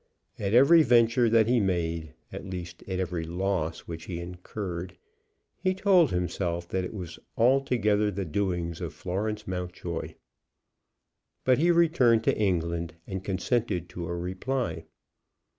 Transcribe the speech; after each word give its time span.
At 0.39 0.55
every 0.55 0.81
venture 0.81 1.29
that 1.29 1.45
he 1.45 1.59
made, 1.59 2.15
at 2.33 2.43
least 2.43 2.81
at 2.87 2.99
every 2.99 3.23
loss 3.23 3.81
which 3.81 4.05
he 4.05 4.19
incurred, 4.19 4.97
he 5.59 5.75
told 5.75 6.09
himself 6.09 6.67
that 6.69 6.83
it 6.83 6.95
was 6.95 7.19
altogether 7.37 8.09
the 8.09 8.25
doings 8.25 8.81
of 8.81 8.95
Florence 8.95 9.47
Mountjoy. 9.47 10.15
But 11.43 11.59
he 11.59 11.69
returned 11.69 12.23
to 12.23 12.35
England, 12.35 12.95
and 13.05 13.23
consented 13.23 13.89
to 13.89 14.07
a 14.07 14.15
reply. 14.17 14.85